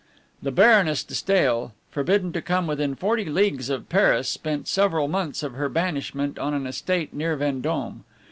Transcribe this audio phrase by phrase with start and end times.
[0.41, 5.43] The Baroness de Stael, forbidden to come within forty leagues of Paris, spent several months
[5.43, 8.03] of her banishment on an estate near Vendome.